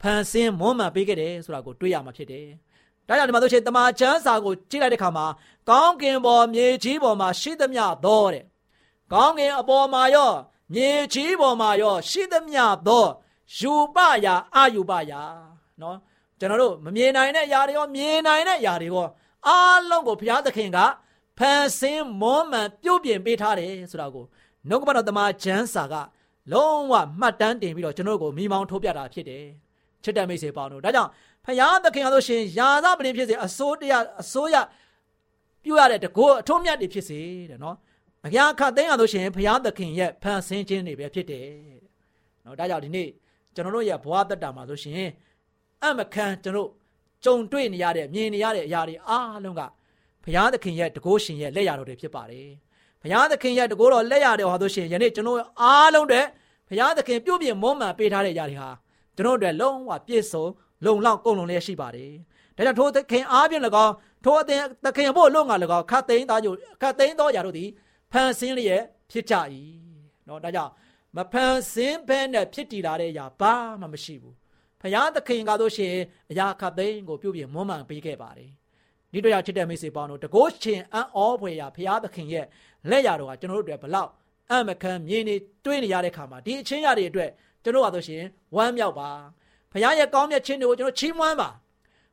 [0.00, 2.46] ဖန်ဆင်းမွမ်းမံပေးခဲ့တယ်ဆိုတာကိုတွေ့ရမှာဖြစ်တယ်။
[3.08, 5.26] ဒါကြောင့်ဒီမှာဆိုရှင်တမန်ကျမ်းစာကိုကြည့်လိုက်တဲ့အခါမှာ
[5.70, 8.44] ကောင်းကင်ပေါ်မြေကြီးပေါ်မှာရှိသမျှသောတဲ့
[9.12, 10.32] ကောင်းကင်အပေါ်မှာရော
[10.74, 13.06] မြေကြီးပေါ်မှာရောရှိသမျှသော
[13.58, 15.22] ယူပယာအာယူပယာ
[15.80, 15.96] နော်
[16.38, 19.08] ကျွန်တော်တို့မမြင်နိုင်တဲ့ຢာတွေရောမြင်နိုင်တဲ့ຢာတွေရော
[19.46, 20.78] အားလုံးကိုဘုရားသခင်က
[21.40, 24.24] ဖန်ဆင်းမွမ်းမံပြုတ်ပြင်ပေးထားတယ်ဆိုတာကို
[24.68, 25.94] နှုတ်ကပတ်တော်တမန်ကျမ်းစာက
[26.52, 29.44] လုံးဝမှတ်တမ်းတင်ပြီးတော့ကျွန်တော်တို့ကိုမိမောင်းထိုးပြတာဖြစ်တယ်
[30.04, 31.10] ချစ်တဲ့မိတ်ဆွေပေါင်းတို့ဒါကြောင့်
[31.44, 34.56] ဖယားသခင်အားလို့ရှင်ယာသပလင်ဖြစ်စေအစိုးတရားအစိုးရ
[35.64, 37.20] ပြုရတဲ့တကောအထုံးမြတ်တွေဖြစ်စေ
[37.50, 37.76] တဲ့နော်
[38.26, 41.46] အရာခတ်သိမ်းရလို့ရှင်ဖယားသခင်ရဲ့ဖန်ဆင်းခြင်းတွေပဲဖြစ်တယ်
[42.44, 43.08] နော်ဒါကြောင့်ဒီနေ့
[43.54, 45.08] ကျွန်တော်တို့ရဲ့ဘဝတတ္တာမှာဆိုရှင်
[45.84, 46.70] အမခံကျွန်တော်
[47.24, 49.62] ကြုံတွေ့နေရတဲ့မြင်နေရတဲ့အရာတွေအားလုံးက
[50.24, 52.48] ဘုရားသခင်ရဲ့တကိုးရှင်ရဲ့လက်ရတော်တွေဖြစ်ပါတယ်။
[53.02, 56.20] ဘုရားသခင်ရဲ့တကိုးတော်လက်ရတော်ဟာဆိုရှင်ယနေ့ကျွန်တော်အားလုံးတွေ
[56.68, 58.70] ဘုရားသခင်ပြုပြင်မွမ်းမံပေးထားတဲ့ຢာတွေဟာ
[59.16, 60.44] ကျွန်တော်တို့လုံးဝပြည့်စုံ
[60.84, 62.12] လုံလောက်ကုန်လုံလျက်ရှိပါတယ်။
[62.56, 67.68] ဒါကြောင့်ထိုသခင်အားဖြင့်၎င်းထိုအသင်သခင်ဖို့လုံငါ၎င်းခတ်သိမ်းသားတို့ခတ်သိမ်းသောຢာတို့သည်
[68.12, 69.34] ဖန်ဆင်းလျက်ဖြစ်ကြ၏။
[70.28, 70.72] နော်ဒါကြောင့်
[71.16, 74.34] မဖန်ဆင်းဘဲနဲ့ဖြစ်တည်လာတဲ့ຢာဘာမှမရှိဘူး။
[74.80, 75.94] ဘုရားသခင်ကဆိုရှင်
[76.30, 78.50] အရာခတ်သိမ်းကိုပြုပြင်မွမ်းမံပေးခဲ့ပါတယ်။
[79.12, 82.46] ဒီတော့ရချစ်တဲ့မိတ်ဆွေပေါင်းတို့တကိုးရှင်အံ့ဩဖွယ်ရာဖရာသခင်ရဲ့
[82.90, 84.10] လက်ရတော်ကကျွန်တော်တို့အတွက်ဘလောက်
[84.50, 87.30] အမခံမြင်နေတွေးနေရတဲ့ခါမှာဒီအချင်းရတွေအတွက်
[87.64, 88.22] ကျွန်တော်ဟာဆိုရှင်
[88.56, 89.10] ဝမ်းမြောက်ပါ
[89.72, 91.48] ဖရာရဲ့ကောင်းမြတ်ခြင်းတွေကိုကျွန်တော်ချီးမွမ်းပါ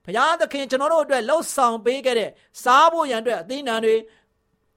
[0.06, 2.30] ဖရာသခင်ကျွန်တော်တို့အတွက်လှုပ်ဆောင်ပေးခဲ့တဲ့
[2.64, 3.96] စားဖို့ရန်အတွက်အသီးနှံတွေ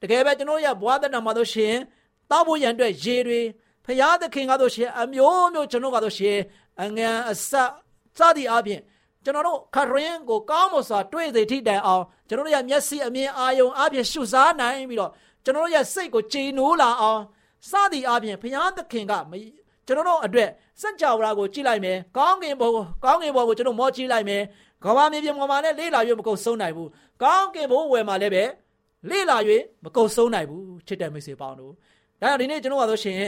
[0.02, 1.74] တကယ်ပဲကျွန်တော်ရဲ့ဘဝတဏ္ဍာမှာဆိုရှင်
[2.30, 3.40] တောက်ဖို့ရန်အတွက်ရေတွေ
[3.87, 6.38] ဖရာသခင်ကဆိုရှင်အမျိုးမျိုးကျွန်တော်ကဆိုရှင်
[6.83, 7.70] အငန်အဆက်
[8.18, 8.80] စသည်အပြင်
[9.24, 15.11] ကျွန်တော်တို့ခရင်ကိုကောင်းမွန်စွာတွေ့စေထိတိုင်အောင်ကျွန်တော်တို့ရဲ့မျက်စိအမြင်အာယုံအပြင်ရှုစားနိုင်ပြီးတော့
[15.44, 17.20] ကျွန်တော်တို့ရဲ့စိတ်ကိုကြည်နိုးလာအောင်
[17.68, 19.12] စသည်အပြင်ဘုရားသခင်က
[19.87, 22.70] ကျွန်တော်တို့အတွက်စัจ java ကိုကြည့်လိုက်မယ်ကောင်းကင်ဘုံ
[23.04, 24.42] ကောင်းကင်ဘုံကိုကျွန်တော်မောကြည့်လိုက်မယ်
[24.85, 26.88] ကဘာမြေပြင်ပေါ်မှာလည်းလေးလာ၍မကုန်ဆုံးနိုင်ဘူး
[27.22, 28.44] ကောင်းကင်ဘုံဝယ်မှာလည်းပဲ
[29.11, 29.37] လေးလာ၍
[29.85, 31.72] မကုန်ဆုံးနိုင်ဘူးချစ်တဲ့မိတ်ဆွေပေါင်းတို့
[32.20, 33.20] ဒါကြောင့်ဒီနေ့ကျွန်တော်ကဆိုရှင်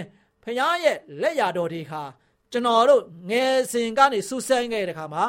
[0.43, 2.03] ဘုရားရဲ့လက်ရာတော်တွေခါ
[2.53, 5.25] ကျွန်တော်တို့ငယ်စဉ်ကနေစူးစမ်းခဲ့တဲ့ခါမှာ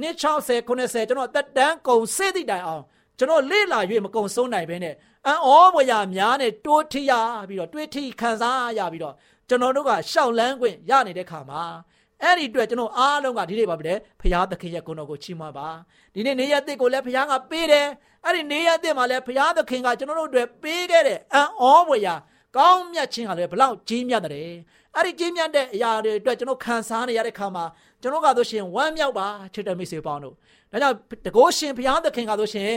[0.00, 0.22] နှစ်60
[0.68, 2.82] 90ကျွန်တော်တက်တန်းကုံစေးသည့်တိုင်အောင်
[3.18, 4.94] ကျွန်တော်လေ့လာ၍မကုံဆုံးနိုင်ဘဲနဲ့
[5.26, 7.12] အံ့ဩဖွယ်ရာများနဲ့တိုးထီရ
[7.48, 9.14] ပြီးတော့တွေးထီခံစားရပြီးတော့
[9.48, 11.62] ကျွန်တော်တို့ကရှောက်လန်းခွင့်ရနေတဲ့ခါမှာ
[12.22, 15.68] အဲ့ဒီအတွက်ကျွန်တော်အားလုံးကဒီနေ့ပါပဲဖရာသခင်ရဲ့ဂုဏ်တော်ကိုချီးမွမ်းပါ
[16.14, 17.86] ဒီနေ့နေရတဲ့ကိုလည်းဖရာကပေးတယ်
[18.24, 22.14] အဲ့ဒီနေရတဲ့မှာလည်းဖရာသခင်ကကျွန်တော်တို့အတွက်ပေးခဲ့တဲ့အံ့ဩဖွယ်ရာ
[22.56, 24.52] ကောင်းမြတ်ခြင်းကလည်းဘလောက်ကြီးမြတ်တယ်
[24.96, 27.64] အဲ့ဒီကြီးမြတ်တဲ့အရာတွေအတွက်ကျွန်တော်ခံစားနေရတဲ့ခါမှာ
[28.02, 30.34] ကျွန်တော်ကဆိုရှင်ဝမ်းမြောက်ပါချစ်တဲ့မိတ်ဆွေပေါင်းတို့
[30.72, 32.72] ဒါကြောင့်တကောရှင်ဘုရားသခင်ကဆိုရှင်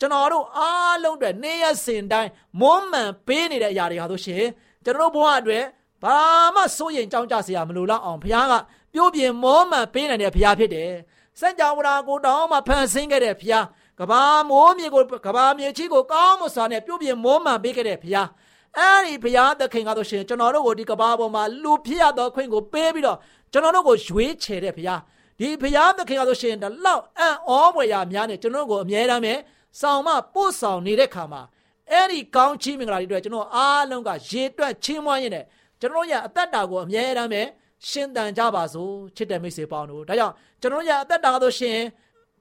[0.00, 4.44] ကျွန်တော်တို့အားလုံးအတွက်နေ့ရက်စဉ်တိုင်းမွမ်းမံပေးနေတဲ့အရာတွေဟာဆိုရှင်
[4.84, 5.64] ကျွန်တော်တို့ဘဝအတွက်
[6.04, 6.18] ဘာ
[6.54, 8.54] မှစိုးရင်ကြောင်းကြစရာမလိုတော့အောင်ဘုရားက
[8.94, 10.92] ပြုတ်ပြင်မောမှန်ပေးနိုင်တဲ့ဘုရားဖြစ်တယ်
[11.40, 13.66] စัจ java ကိုတောင်းမှဖန်ဆင်းခဲ့တဲ့ဘုရား
[14.00, 18.28] ကဘာမိုးမြေကိုကဘာမြေကြီးကိုကောင်းမစွာနဲ့ပြုတ်ပြင်မောမှန်ပေးခဲ့တဲ့ဘုရား
[18.76, 23.18] အဲ့ဒီဘုရားသခင်ကဆိုရှင်ကျွန်တော်တို့ကိုဒီကဘာပေါ်မှာလူဖြစ်ရသောခွင့်ကိုပေးပြီးတော့
[23.52, 25.00] ကျွန်တော်တို့ကိုရွေးချယ်တဲ့ဘုရား
[25.38, 29.34] ဒီဘုရားသခင်ကဆိုရှင်ဒီလောက်အံ့ဩဖွယ်ရာများနဲ့ကျွန်တော်တို့ကိုအမြဲတမ်းပဲ
[29.80, 31.42] ဆောင်မပို့ဆောင်နေတဲ့ခါမှာ
[31.90, 35.44] အဲ့ဒီကောင်းချီးမင်္ဂလာတွေအတွက်ကျွန်တော်အားလုံးကရေတွက်ချင်းမွှမ်းရင်းနဲ့
[35.80, 37.42] ကျွန်တော်ရဲ့အသက်တာကိုအမြဲတမ်းပဲ
[37.88, 41.78] ရှင်တန်ကြပါစို့ချစ်တဲ့မိတ်ဆွေပေါင်းတို့ဒါကြောင့်ကျွန်တော်ရဲ့အသက်တာဆိုရှင်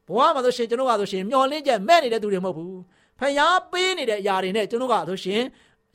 [0.07, 2.81] ဘဝမှာဆိုရှင်ကျွန်တော်ကဆိုရှင်မျောလင့်ချက်မဲ့နေတဲ့သူတွေမဟုတ်ဘူး
[3.19, 5.41] ဖျားပေးနေတဲ့အရာတွေနဲ့ကျွန်တော်ကဆိုရှင်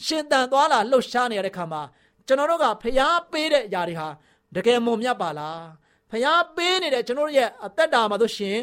[0.06, 1.82] ရှင်တန်သွားလာလှုပ်ရှားနေရတဲ့ခါမှာ
[2.26, 4.08] ကျွန်တော်တို့ကဖျားပေးတဲ့အရာတွေဟာ
[4.54, 5.62] တကယ်မုံမြတ်ပါလား
[6.10, 8.56] ဖျားပေးနေတဲ့ကျွန်တော်ရဲ့အသက်တာမှာဆိုရှင်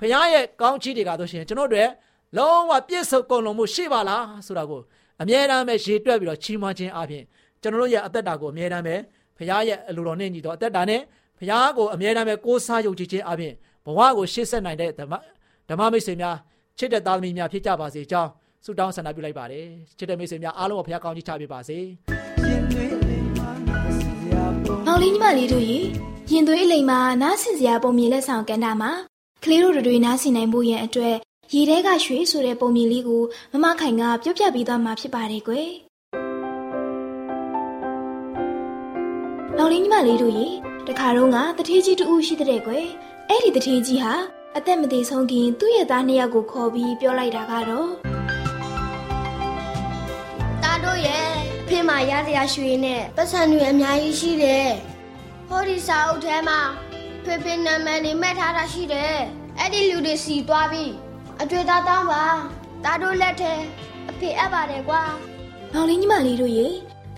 [0.00, 1.90] ဖျားရဲ့ကောင်းချီးတွေကဆိုရှင်ကျွန်တော်တို့
[2.38, 4.80] လုံးဝပြည့်စုံကုန်လုံးမှုရှိပါလားဆိုတာကို
[5.22, 7.24] အမြဲတမ်းပဲရေတွက်ပြီးတော့ချီးမွမ်းခြင်းအပြင်
[7.62, 8.96] ကျွန်တော်တို့ရဲ့အသက်တာကိုအမြဲတမ်းပဲ
[9.38, 11.00] ဖရားရဲ့အလိုတော်နဲ့ညီတော်အသက်တာနဲ့
[11.38, 13.52] ဖရားကိုအမြဲတမ်းပဲကိုးစားယုံကြည်ခြင်းအပြင်
[13.86, 15.14] ဘဝကိုရှေ့ဆက်နိုင်တဲ့ဓမ္မ
[15.68, 16.36] ဓမ္မမိတ်ဆွေများ
[16.78, 18.30] ချစ်တဲ့သားသမီးများဖြစ်ကြပါစေကြောင်း
[18.64, 19.66] ဆုတောင်းဆန္ဒပြုလိုက်ပါတယ်
[19.98, 21.78] ချစ်တဲ့မိတ်ဆွေများအားလုံးကိုဖရားကောင်းချီးချပေးပါစေ။
[24.86, 25.78] မောင်လေးညီမလေးတို့ရေ
[26.32, 28.90] ရင်သွေးအလိမ်မှာနားဆင်စရာပုံမြင်လက်ဆောင်ကန်တာမှာ
[29.44, 31.16] ကလေးတို့တွေနားဆင်နိုင်ဖို့ရန်အတွက်
[31.54, 33.22] ရေထဲကရွှေဆိုတဲ့ပုံမြင်လေးကို
[33.52, 35.68] မမခိုင်ကပြောပြပေးသွားမှာဖြစ်ပါတယ်ကွယ်။
[39.56, 40.46] မောင်လေးညီမလေးတို့ရေ
[40.88, 42.86] တခါတော့ကတထေးကြီးတူရှိတဲ့ကွယ်။
[43.28, 44.14] အဲ့ဒီတထေးကြီးဟာ
[44.56, 47.88] အသက်မသေးဆုံးခင်သူ့ရဲ့သားနှစ်ယောက်ကိုခေါ်ပြီးပြောလိုက်တာကတော့
[50.92, 51.28] တားတို့ရဲ့
[51.62, 54.68] အဖေမှာရတရားရွှေနဲ့ပတ်စံတွေအများကြီးရှိတယ်။
[55.48, 56.60] ဟောဒီစာအုပ်ထဲမှာ
[57.24, 59.14] ဖေဖေနာမည်နေမှတ်ထားတာရှိတယ်။
[59.58, 60.92] အဲ့ဒီလူတွေစီသွားပြီး
[61.40, 62.24] အတွေ့သားတောင်းပါ။
[62.84, 63.52] တားတို့လက်ထဲ
[64.10, 65.02] အဖေအပ်ပါတယ်ကွာ
[65.72, 66.66] မောင်လေးညီမလေးတို့ရေ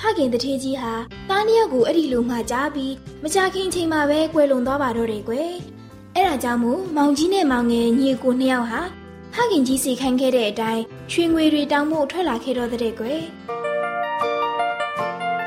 [0.01, 0.93] ဖခင်တထေးကြီးဟာ
[1.29, 5.53] သားနှစ်ယောက်ကိုအဲ့ဒီလိုမှကြားပြီးမကြခင်ချိန်မှာပဲကွယ်လွန်သွားပါတော့တယ်ကွယ်
[6.15, 8.81] အဲ့ဒါကြောင့်မို့မောင်ကြီးနဲ့မောင်ငယ်ညီကိုနှစ်ယောက်ဟာ
[9.35, 10.83] ဖခင်ကြီးစီခိုင်းခဲ့တဲ့အတိုင်း
[11.13, 13.21] ရွှေငွေတွေတောင်းဖို့ထွက်လာခဲ့တော့တဲ့ကွယ်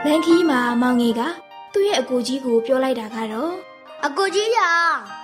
[0.09, 1.21] လန်ခီမှာမောင်ငယ်က
[1.73, 3.53] သူ့ရဲ့အကိုကြီးကိုပြောလိုက်တာကတော့။
[4.05, 4.59] အကိုကြီးရ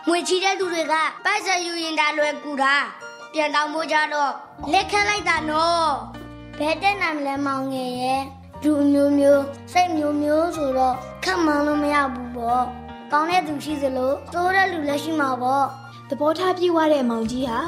[0.07, 0.93] ငွေချီတဲ့သူတွေက
[1.25, 2.75] ပတ်စံယူရင်ဒါလွယ်ကူတာ။
[3.33, 4.31] ပြန်တောင်းဖို့ကြတော့
[4.71, 5.89] လက်ခတ်လိုက်တာနော်။
[6.59, 8.21] ဘယ်တက်နိုင်မလဲမောင်ငယ်ရဲ့
[8.63, 12.63] လူမျိုးမျိုးစိတ်မျိုးမျိုးဆိုတော့ခက်မှန်းလို့မရဘူးပေါ့။
[13.11, 15.65] ကောင်းတဲ့သူရှိသလိုတိုးတဲ့လူလည်းရှိမှာပေါ့
[16.09, 17.59] သဘောထားပြေးွားတဲ့မောင်ကြီးဟာ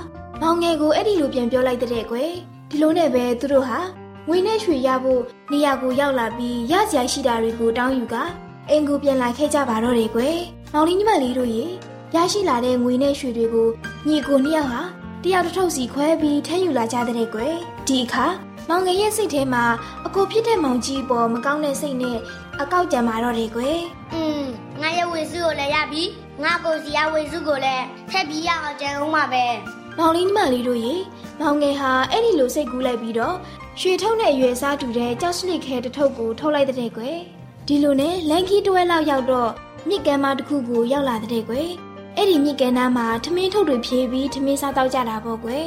[0.41, 2.31] မောင်ငယ်ကိုအဲ့ဒီလိုပြန်ပြောလိုက်တဲ့ကွယ်
[2.69, 3.79] ဒီလိုနဲ့ပဲသူတို့ဟာ
[4.27, 8.15] ငွေနဲ့ရွှေရဖို့နေရာကိုရောက်လာပြီးရစရာရှိတာတွေကိုတောင်းယူက
[8.69, 10.37] အင်ကိုပြန်လာခဲ့ကြပါတော့တယ်ကွယ်
[10.73, 11.63] မောင်လေးညီမလေးတို့ရေ
[12.15, 13.67] ရရှိလာတဲ့ငွေနဲ့ရွှေတွေကို
[14.07, 14.81] ညီကိုနှစ်ယောက်ဟာ
[15.23, 17.55] တယောက်တစ်ထုပ်စီခွဲပြီးထမ်းယူလာကြတဲ့ကွယ်
[17.87, 18.25] ဒီအခါ
[18.69, 19.63] မောင်ငယ်ရဲ့စိတ်ထဲမှာ
[20.05, 22.17] အကိုဖြစ်တဲ့မောင်ကြီးပေါ်မကောင်းတဲ့စိတ်နဲ့
[22.61, 23.77] အကောက်ကြံမာတော့တယ်ကွယ်။
[24.13, 24.43] อืม
[24.81, 26.03] ငါရဲ့ဝေစုကိုလည်းရပြီ။
[26.43, 29.45] ငါကိုစီရဝေစုကိုလည်းထက်ပြီးရအောင်ကြံဦးမှာပဲ
[29.97, 30.93] မောင်လေးညီမလေးတို့ရေ
[31.39, 33.35] မောင်ငယ်ဟာအဲ့ဒီလိုစိတ်ကူးလိုက်ပြီးတော့
[33.79, 37.17] ရွှေထုံးနဲ့ရွယ်စားတူတဲ့ကြောက်စလစ်ခဲတစ်ထုပ်ကိုထုတ်လိုက်တဲ့ကွယ်
[37.67, 39.51] ဒီလိုနဲ့လန်ကီတွဲလောက်ရောက်တော့
[39.87, 41.69] မြစ်ကမ်းမတစ်ခုကိုရောက်လာတဲ့ကွယ်
[42.15, 45.65] အဲ့ဒီမြစ်ကမ်းနားမှာထမင်းထုတ်တွေဖြေးပြီးထမင်းစားတော့ကြတာပေါ့ကွယ်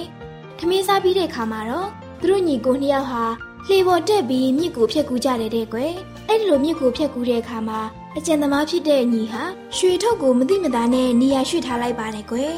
[0.59, 1.89] ထမင်းစားပြီးတဲ့ခါမှာတော့
[2.21, 3.25] သူတို့ညီကိုနှစ်ယောက်ဟာ
[3.67, 5.93] လှေပေါ်တက်ပြီးမြစ်ကိုဖြတ်ကူးကြတယ်တဲ့ကွယ်
[6.29, 7.81] အဲ့ဒီလိုမြစ်ကိုဖြတ်ကူးတဲ့အခါမှာ
[8.17, 9.43] အကျဉ်သမားဖြစ်တဲ့ညီဟာ
[9.77, 12.55] ရွှေထုတ်ကိုမသိမသားနဲ့နေရာရွှေ့ထားလိုက်ပါတယ်ကွယ်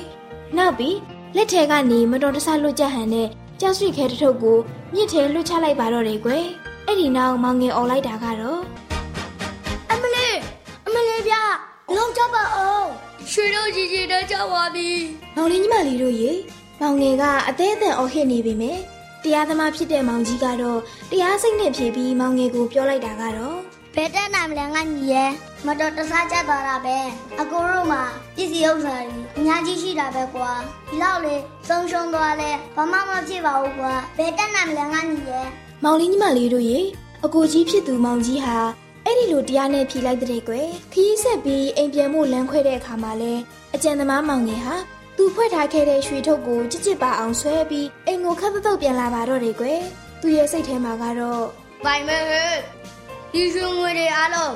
[0.57, 0.97] နောက်ပြီး
[1.37, 3.29] လက်ထဲကနေမတော်တဆလွတ်ကြဟန်နဲ့
[3.61, 4.59] ကြောက်ရွံ့ခဲတစ်ထုပ်ကို
[4.95, 6.45] မြစ်ထဲလွတ်ချလိုက်ပါတော့တယ်ကွယ်
[6.87, 8.61] အဲ့ဒီနောက်မောင်ငယ်អော်လိုက်တာကတော့။
[9.91, 10.37] အမလေး
[10.87, 11.35] အမလေးဗျ
[11.97, 12.87] လုံးကြပါအောင်။
[13.31, 14.89] ရွှေတို့ကြီးကြီးတော့ကြောက်ပါပြီ
[15.37, 16.33] မောင်လေးညီမလေးတို့ရေ
[16.81, 18.79] မောင်ငယ်ကအသေးအံအော်ဟစ်နေပြီမယ်
[19.23, 23.57] တရားသမားဖြစ်တဲ့မောင်ကြီးကတော့တရားစိတ်နဲ့ဖြေပြီးမောင်ငယ်ကိုပြောလိုက်တာကတော့။
[23.95, 25.31] ဘယ်တက်နိုင်မလဲငါညီရဲ့
[25.67, 26.97] မတော်တဆကြက်သွားတာပဲ။
[27.41, 28.03] အကိုတို့မှာ
[28.37, 30.51] ပစ္စည်းဥစ္စာတွေအများကြီးရှိတာပဲကွာ။
[30.89, 35.47] ဒီလောက်လေးဆုံးရှုံးသွားလဲဘာမှမဖြစ်ပါဘူးကွာ။ဘယ်တက်နိုင်မလဲငါညီရဲ့
[35.85, 36.79] မောင်လေးညီမလေးတို့ရေ
[37.25, 38.59] အကိုကြီးဖြစ်သူမောင်ကြီးဟာ
[39.05, 43.35] အဲ့ဒီလိုတရားနဲ့ဖြေလိုက်တဲ့ကွယ်ခရီးဆက်ပြီးအိမ်ပြန်မှုလမ်းခွဲတဲ့အခါမှာလဲ
[43.75, 44.77] အကြံသမားမောင်ငယ်ဟာ
[45.17, 49.81] သူဖွဲ့ထားခဲ့တဲ့ရွှေထုတ်ကိုကြစ်ကြစ်ပါအောင်ဆွဲပြီးအိမ်ကိုခတ်တုတ်ပြန်လာပါတော့တယ်ကွယ်
[50.21, 51.45] သူရဲ့စိတ်ထဲမှာကတော့။
[51.85, 52.53] ပိုင်မဲဟဲ့။
[53.33, 54.55] ဒီရွှေငွေတွေအားလုံး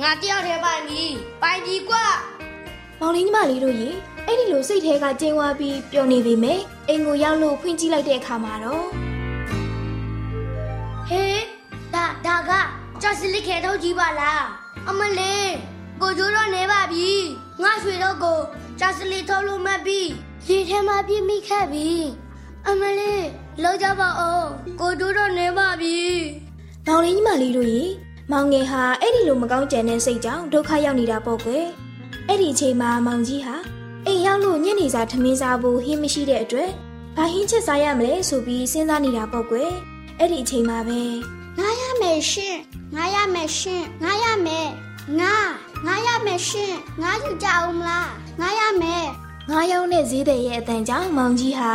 [0.00, 1.02] ငါတယောက်တည်းပိုင်ပြီ။
[1.42, 2.06] ပိုင်ပြီကွာ။
[3.00, 3.90] မောင်လေးညီမလေးတို့ရေ
[4.26, 8.86] အဲ့ဒီလိုစိတ်ထဲကကျင်းဝါပြီးပျော်နေပြီမယ်အိမ်ကိုရောက်လို့ဖွင့်ကြည့်လိုက်တဲ့အခါမှာတော့
[11.08, 11.42] ဟေး
[11.94, 12.52] ဒါဒါက
[13.02, 14.44] ကြောက်စလစ်ခဲထုတ်ကြီးပါလား
[14.88, 15.50] အမလေး
[16.00, 17.08] ကိုကျိုးတော့နေပါပြီ
[17.62, 18.38] ငါရွှေတော့ကို
[18.78, 20.00] ကြောက်စလစ်ထုတ်လို့မတ်ပြီ
[20.48, 21.88] ရေထဲမှာပြစ်မိခဲ့ပြီ
[22.68, 23.24] အမလေး
[23.62, 24.46] လောက်ကြပါဦး
[24.80, 25.98] ကိုကျိုးတော့နေပါပြီ
[26.86, 27.82] မောင်လေးညီမလေးတို့ရေ
[28.32, 31.66] မောင်ငယ်ဟာအဲ့ဒီလိုမကောင်းကြံတဲ့စိတ်ကြောင့်ဒုက္ခရောက်နေတာပေါ့ကွယ်
[32.28, 33.56] အဲ့ဒီအချိန်မှာမောင်ကြီးဟာ
[34.06, 36.70] အိမ်ရောက်လို့ညနေစာထမင်းစားဖို့ဟင်းမရှိတဲ့အတွက်
[37.16, 39.70] ဘာဟင်းချက်စားရမလဲဆိုပြီးစဉ်းစားနေတာပေါ့ကွယ်
[40.18, 41.00] အဲ့ဒီအချိန်မှာပဲ
[41.58, 42.56] ငါရမယ်ရှင်
[42.96, 44.68] ငါရမယ်ရှင်ငါရမယ်
[45.20, 45.34] ငါ
[45.86, 49.06] ငါရမယ်ရှင်ငါယူကြအောင်မလားငါရမယ်
[49.50, 51.72] ငားရောင်းတဲ့ဈေးတဲ့ရဲ့အတန်ကြောင့်မောင်ကြီးဟာ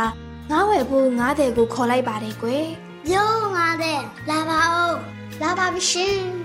[0.50, 2.66] ငားဝယ်ဖို့ငားတဲ့ကိုခေါ်လိုက်ပါတယ်ကွယ်
[3.06, 4.96] ပြောငါတဲ့လာပါဦး
[5.42, 6.37] လာပါပြီရှင်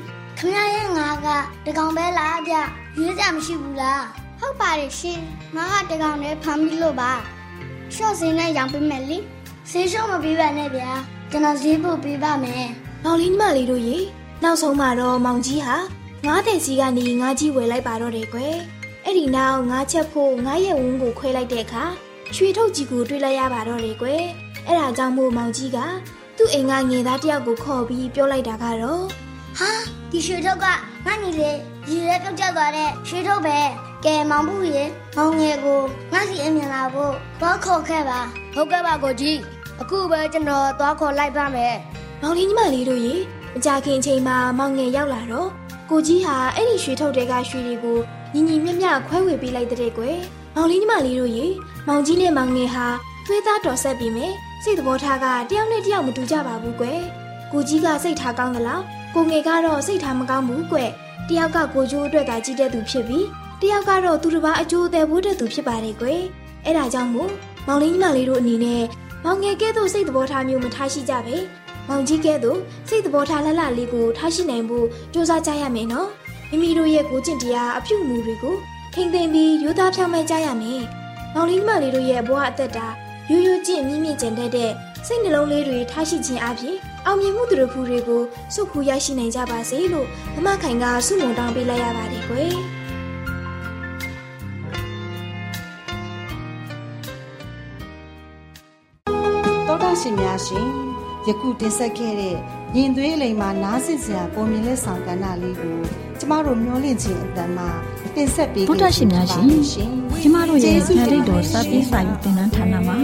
[0.45, 1.27] ခမရရဲ့ငါက
[1.65, 2.53] တကောင်ပဲလားဗျ
[2.97, 4.03] ရွေးကြမရှိဘူးလား
[4.39, 5.21] ဟုတ်ပါတယ်ရှင်
[5.55, 7.11] ငါကတကောင်နဲ့ဖမ်းပြီးလို့ပါ
[7.93, 9.17] ရှော့စင်းနဲ့ရောင်ပေးမယ်လေ
[9.69, 10.91] ဆေးရှော့မပေးပါနဲ့ဗျာ
[11.31, 12.65] ကျွန်တော်ဈေးဖို့ပေးပါမယ်
[13.03, 13.97] မောင်လေးညီမလေးတို့ရေ
[14.43, 15.75] နောက်ဆုံးမှာတော့မောင်ကြီးဟာ
[16.25, 18.55] ငားတဲ့စီကနေငားကြီးဝယ်လိုက်ပါတော့တယ်ကွယ်
[19.05, 21.83] အဲ့ဒီနောက်ငားချက်ဖို့ငားရဲ့ဝန်းကိုခွဲလိုက်တဲ့အခါ
[22.35, 24.23] ရွှေထုတ်ကြီးကိုတွေ့လိုက်ရပါတော့တယ်ကွယ်
[24.67, 25.77] အဲ့ဒါကြောင့်မို့မောင်ကြီးက
[26.37, 29.03] သူ့အိမ်ကငယ်သားတယောက်ကိုခေါ်ပြီးပြောလိုက်တာကတော့
[29.59, 29.71] ဟာ
[30.15, 30.65] ဒီရွှေထုတ်က
[31.05, 31.51] ငါညီလေ
[31.89, 33.57] ရေရဲပြုတ်ကျသွားတဲ့ရွှေထုတ်ပဲ
[34.05, 34.83] ကဲမောင်ဘူးရေ
[35.17, 35.81] မောင်ငယ်ကို
[36.13, 38.19] ငါစီအမြင်လာဖို့သွားခေါ်ခဲ့ပါ
[38.53, 39.37] ဟုတ်ကဲ့ပါကိုကြီး
[39.81, 41.75] အခုပဲကျွန်တော်သွားခေါ်လိုက်ပါမယ်
[42.21, 43.15] မောင်လေးညီမလေးတို့ရေ
[43.53, 45.49] မကြခင်ချိန်မှာမောင်ငယ်ရောက်လာတော့
[45.89, 47.99] ကိုကြီးဟာအဲ့ဒီရွှေထုတ်တဲ့ကရွှေတွေကို
[48.33, 50.17] ညီညီမျှမျှခွဲဝေပေးလိုက်တဲ့ကွယ်
[50.55, 51.45] မောင်လေးညီမလေးတို့ရေ
[51.87, 52.87] မောင်ကြီးနဲ့မောင်ငယ်ဟာ
[53.25, 56.99] သွေးသားတော်ဆက်ပြီးမယ်စိတ်သဘောထားကတယောက်နဲ့တယောက်မတူကြပါဘူးကွယ်
[57.51, 58.81] ကိုကြီးကစိတ်ထားကောင်းသလား
[59.13, 60.89] ကိုငယ်ကတော့စိတ်ထားမကောင်းဘူးကွယ်
[61.29, 63.25] တယောက်ကကိုကျိုးအတွက်ကကြီးတဲ့သူဖြစ်ပြီး
[63.61, 66.21] တယောက်ကတော့သူတစ်ပါးအကျိုးအသက်ဘိုးတဲ့သူဖြစ်ပါတယ်ကွယ်
[66.65, 67.31] အဲ့ဒါကြောင့်မို့
[67.67, 68.83] မောင်လေးညီမလေးတို့အနေနဲ့
[69.23, 71.35] မောင်ငယ်ကဲ့သို့စိတ်သဘောထားမျိုးမထားရှိကြပဲ
[71.89, 76.07] မောင်ကြီးကဲ့သို့စိတ်သဘောထားလှလှလေးကိုထားရှိနိုင်ဖို့ကြိုးစားကြရမယ်နော်
[76.49, 78.55] မိမိတို့ရဲ့ကိုကျင့်တရားအပြုအမူတွေကို
[78.93, 80.81] ထိမ့်သိမ့်ပြီးရိုးသားဖြောင့်မတ်ကြရမယ်
[81.33, 82.87] မောင်လေးညီမလေးတို့ရဲ့ဘဝအသက်တာ
[83.29, 84.71] ရိုးရိုးကျင့်မြင့်မြင့်ကျင့်တတ်တဲ့
[85.07, 88.21] စိတ်နှလုံးလေးတွေထားရှိခြင်းအပြင် အောင်မြင်မှုသူတို့ဖူတွေကို
[88.53, 92.53] စုခူရရှိနိုင်ကြပါစေလို့မမခိုင်ကဆုမွန်တောင်းပေးလိုက်ရပါတယ်ကွယ်
[99.67, 100.67] တောတာရှင်များရှင်
[101.27, 102.35] ယခုတင်ဆက်ခဲ့တဲ့
[102.75, 105.77] ရင်သွေးအလိမ်မှာနားဆင်စရာပုံမြင်လက်ဆောင်ကဏ္ဍလေးကို
[106.19, 107.69] ကျမတို့မျှဝင့်ခြင်းအတန်မှာ
[108.15, 109.45] တင်ဆက်ပေးဗုဒ္ဓရှင်များရှင်
[110.21, 112.97] ကျမတို့ရဲ့ဗန္ဓိတော်စပေးစာယူတင်နန်းဌာနမှာ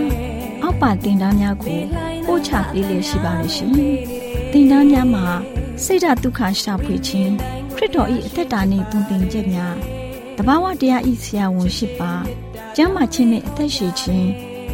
[0.63, 1.77] အောက်ပါတင်ဒားများကို
[2.27, 3.71] ပို့ ချပေးလျက်ရှိပါတယ်ရှင်
[4.51, 5.25] တင်ဒားများမှာ
[5.83, 7.33] ဆိဒ္ဓတုခရှာဖွေခြင်း
[7.75, 9.75] ခရစ်တော်၏အသက်တာနှင့်တုန်တင်ချက်များ
[10.37, 12.13] တဘာဝတရားဤဆရာဝန်ရှိပါ
[12.75, 14.27] ကျမ်းမာခြင်းနှင့်အသက်ရှိခြင်း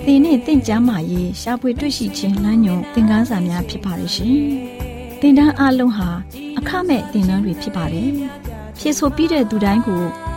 [0.06, 4.36] သင်နှင့်တင့်ကြမာရေးရှားပွေတွေ့ရှိခြင်းလမ်းညွန်သင်ခန်းစာများဖြစ်ပါရဲ့ရှင်။
[5.22, 6.10] တင်ဒန်းအလုံးဟာ
[6.58, 8.10] အခမဲ့တင်ဒန်းတွေဖြစ်ပါတယ်။
[8.78, 10.04] ဖြည့်ဆို့ပြီးတဲ့သူတိုင်းကို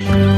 [0.00, 0.37] ကျွန်ု